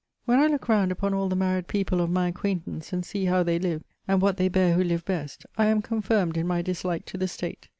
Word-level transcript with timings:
When 0.25 0.39
I 0.39 0.47
look 0.47 0.67
round 0.67 0.91
upon 0.91 1.13
all 1.13 1.29
the 1.29 1.35
married 1.35 1.67
people 1.67 2.01
of 2.01 2.09
my 2.09 2.27
acquaintance, 2.29 2.91
and 2.91 3.05
see 3.05 3.25
how 3.25 3.43
they 3.43 3.59
live, 3.59 3.83
and 4.07 4.19
what 4.19 4.37
they 4.37 4.47
bear 4.49 4.73
who 4.73 4.83
live 4.83 5.05
best, 5.05 5.45
I 5.59 5.67
am 5.67 5.83
confirmed 5.83 6.37
in 6.37 6.47
my 6.47 6.63
dislike 6.63 7.05
to 7.05 7.19
the 7.19 7.27
state. 7.27 7.67